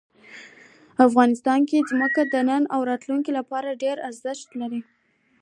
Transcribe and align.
افغانستان 1.07 1.59
کې 1.69 1.87
ځمکه 1.89 2.21
د 2.33 2.35
نن 2.49 2.63
او 2.73 2.79
راتلونکي 2.89 3.31
لپاره 3.39 3.79
ډېر 3.83 3.97
ارزښت 4.07 4.49
لري. 4.61 4.81